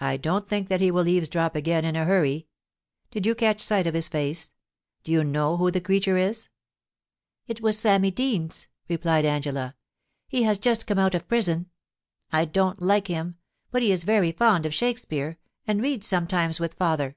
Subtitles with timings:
[0.00, 2.48] I don't think that he will eavesdrop again in a hurry.
[3.12, 4.52] Did you catch sight of his face?
[5.04, 6.48] Do you know who the creature is?
[7.46, 9.76] It was Sammy Deans,' replied Angela.
[10.02, 11.70] * He has just come out of prison.
[12.32, 13.36] I don't like him;
[13.70, 17.14] but he is very fond of Shakespeare, and reads sometimes with father.